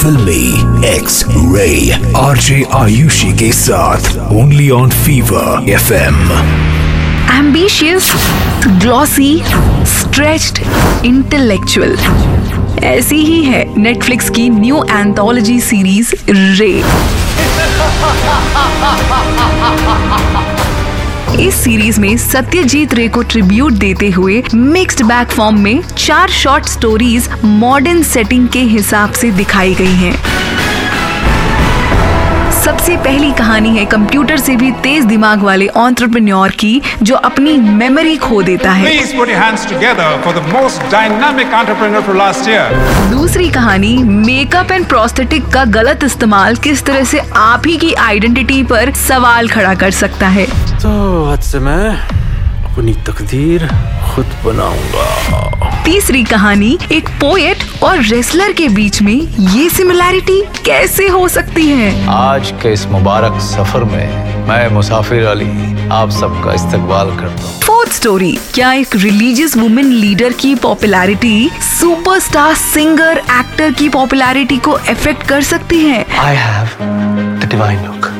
फिल्मी 0.00 0.86
X 0.88 1.24
ray 1.28 1.72
RJ 2.18 2.62
Ayushi 2.74 3.32
के 3.38 3.50
साथ 3.52 4.32
only 4.32 4.68
on 4.70 4.90
fever 4.90 5.68
FM 5.70 6.16
ambitious 7.36 8.10
glossy 8.82 9.32
stretched 9.92 10.62
intellectual 11.06 11.96
ऐसी 12.86 13.16
ही 13.24 13.42
है 13.44 13.64
नेटफ्लिक्स 13.78 14.30
की 14.38 14.48
न्यू 14.50 14.82
एंथोलॉजी 14.90 15.60
सीरीज़ 15.60 16.14
रे 16.30 16.72
इस 21.40 21.54
सीरीज़ 21.54 22.00
में 22.00 22.16
सत्यजीत 22.18 22.94
रे 22.94 23.08
को 23.08 23.22
ट्रिब्यूट 23.22 23.72
देते 23.72 24.08
हुए 24.10 24.42
मिक्स्ड 24.54 25.02
बैक 25.04 25.30
फॉर्म 25.30 25.60
में 25.60 25.82
चार 25.88 26.30
शॉर्ट 26.30 26.66
स्टोरीज 26.68 27.28
मॉडर्न 27.44 28.02
सेटिंग 28.02 28.48
के 28.48 28.62
हिसाब 28.72 29.12
से 29.12 29.30
दिखाई 29.30 29.74
गई 29.74 29.94
हैं। 29.94 30.14
सबसे 32.64 32.96
पहली 33.04 33.30
कहानी 33.32 33.68
है 33.76 33.84
कंप्यूटर 33.92 34.36
से 34.38 34.54
भी 34.56 34.70
तेज 34.82 35.04
दिमाग 35.06 35.42
वाले 35.42 35.66
ऑन्टरप्रन्योर 35.82 36.50
की 36.60 36.80
जो 37.02 37.14
अपनी 37.28 37.56
मेमोरी 37.76 38.16
खो 38.18 38.42
देता 38.42 38.72
है 38.72 38.86
Please 38.86 39.14
put 39.18 39.30
your 39.32 39.38
hands 39.40 39.64
together 39.66 40.08
for 40.24 40.34
the 40.38 40.42
most 40.48 40.82
dynamic 40.94 41.54
entrepreneur 41.60 42.02
for 42.08 42.16
last 42.18 42.50
year. 42.50 42.66
दूसरी 43.10 43.48
कहानी 43.50 43.96
मेकअप 44.02 44.72
एंड 44.72 44.86
प्रोस्थेटिक 44.88 45.46
का 45.54 45.64
गलत 45.78 46.04
इस्तेमाल 46.04 46.56
किस 46.64 46.84
तरह 46.86 47.04
से 47.12 47.20
आप 47.38 47.66
ही 47.66 47.76
की 47.76 47.92
आइडेंटिटी 48.08 48.62
पर 48.72 48.92
सवाल 48.98 49.48
खड़ा 49.48 49.74
कर 49.84 49.90
सकता 50.00 50.28
है 50.30 50.46
तो 50.82 50.90
आज 51.32 51.42
से 51.44 51.58
मैं 51.60 51.88
अपनी 52.64 52.94
तकदीर 53.06 53.68
खुद 54.14 54.26
बनाऊँगा। 54.44 55.82
तीसरी 55.84 56.22
कहानी 56.24 56.78
एक 56.92 57.08
पोएट 57.20 57.64
और 57.82 58.02
रेसलर 58.02 58.52
के 58.52 58.68
बीच 58.68 59.00
में 59.02 59.14
ये 59.38 59.68
सिमिलैरिटी 59.70 60.40
कैसे 60.66 61.06
हो 61.08 61.26
सकती 61.28 61.66
है? 61.68 61.92
आज 62.08 62.50
के 62.62 62.72
इस 62.72 62.86
मुबारक 62.86 63.40
सफ़र 63.40 63.84
में 63.84 64.46
मैं 64.48 64.68
मुसाफिर 64.74 65.24
अली 65.26 65.50
आप 65.92 66.10
सबका 66.10 66.52
इस्तकबाल 66.54 67.10
करता 67.16 67.42
हूँ। 67.42 67.60
फोर्थ 67.60 67.92
स्टोरी 67.92 68.32
क्या 68.54 68.72
एक 68.72 68.96
रिलीजियस 68.96 69.56
वुमेन 69.56 69.92
लीडर 69.92 70.32
की 70.32 70.54
पॉपुलैरिटी 70.54 71.50
सुपरस्टार 71.80 72.54
सिंगर 72.54 73.22
एक्टर 73.40 73.72
की 73.72 73.88
पॉपुलैरिटी 73.88 74.56
को 74.58 74.70
अफेक्ट 74.70 75.22
कर 75.22 75.42
सकती 75.42 75.80
है? 75.84 76.04
I 76.18 76.36
have 76.36 76.78
the 77.40 77.50
divine 77.56 77.84
look. 77.86 78.10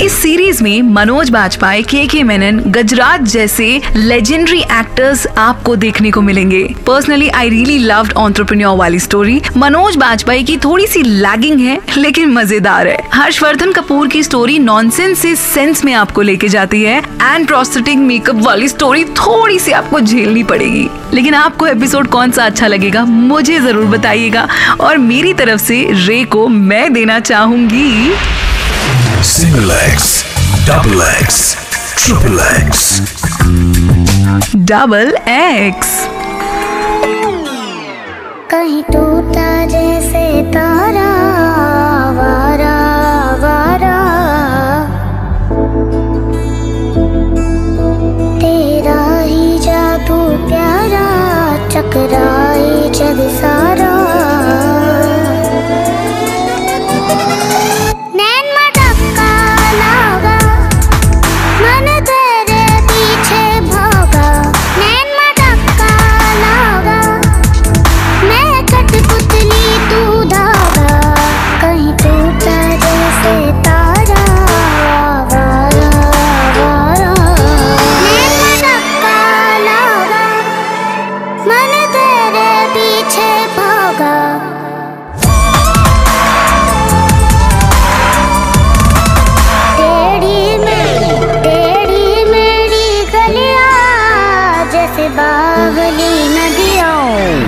इस 0.00 0.12
सीरीज़ 0.12 0.62
में 0.64 0.82
मनोज 0.82 1.30
बाजपेयी 1.30 1.82
के 1.82 2.06
के 2.06 2.22
मेनन 2.22 2.58
गजराज 2.66 3.26
जैसे 3.32 3.66
लेजेंडरी 3.96 4.60
एक्टर्स 4.60 5.26
आपको 5.38 5.74
देखने 5.76 6.10
को 6.10 6.20
मिलेंगे। 6.20 6.62
Personally 6.86 7.28
I 7.28 7.48
really 7.48 7.78
loved 7.78 8.12
entrepreneur 8.12 8.76
वाली 8.76 8.98
स्टोरी 8.98 9.40
मनोज 9.56 9.96
बाजपेयी 9.96 10.44
की 10.44 10.56
थोड़ी 10.56 10.86
सी 10.86 11.02
लैगिंग 11.02 11.60
है, 11.60 11.78
लेकिन 11.96 12.32
मज़ेदार 12.32 12.88
है। 12.88 12.98
हर्षवर्धन 13.14 13.72
कपूर 13.72 14.08
की 14.08 14.22
स्टोरी 14.22 14.58
नॉनसेंस 14.58 15.18
से 15.18 15.34
सेंस 15.36 15.84
में 15.84 15.92
आपको 15.94 16.22
लेके 16.22 16.48
जाती 16.48 16.82
है 16.82 16.98
एंड 17.22 17.46
प्रोस्थेटिक 17.46 17.98
मेकअप 17.98 18.42
वाली 18.42 18.68
स्टोरी 18.68 19.04
थोड़ी 19.04 19.58
सी 19.58 19.72
आपको 19.72 20.00
झेलनी 20.00 20.42
पड़ेगी। 20.44 20.88
लेकिन 21.14 21.34
आपको 21.34 21.66
एपिसोड 21.66 22.06
कौन 22.06 22.30
सा 22.30 22.44
अच्छा 22.44 22.66
लगेगा, 22.66 23.04
मुझे 23.04 23.58
ज़रूर 23.60 23.84
बताइएगा। 23.86 24.48
और 24.80 24.98
मेरी 24.98 25.32
तरफ़ 25.34 25.60
से 25.60 25.86
रे 26.06 26.24
को 26.24 26.48
मैं 26.48 26.92
देना 26.92 27.20
चाहूँगी। 27.26 28.12
Single 29.26 29.70
X 29.70 30.04
double 30.68 31.00
X 31.02 31.38
triple 31.98 32.38
X 32.40 32.82
double 34.70 35.10
X 35.28 35.90
कहीं 38.50 38.82
टूटा 38.92 39.48
जैसे 39.66 40.24
तारा 40.52 41.10
वारा 42.18 42.78
वारा। 43.42 43.98
तेरा 48.40 49.02
ही 49.20 49.58
जादू 49.58 50.20
प्यारा 50.46 51.06
सा 51.72 51.82
से 94.94 95.08
बावली 95.08 96.14
नदियों। 96.36 97.45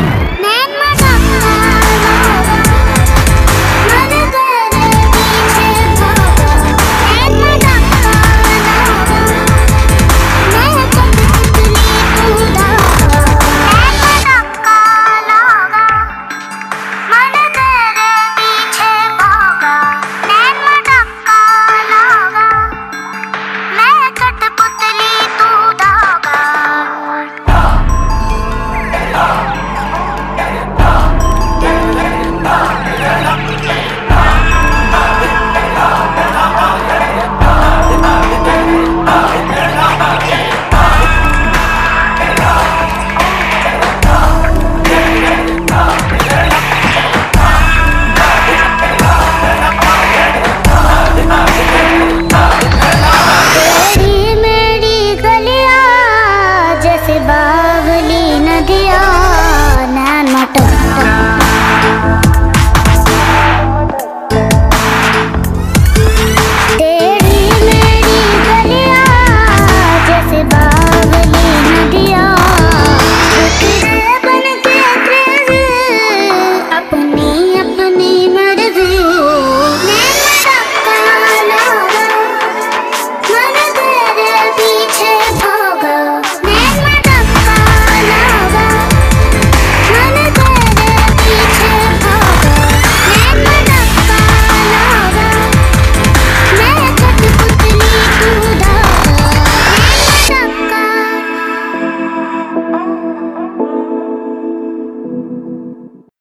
goodbye 70.38 70.67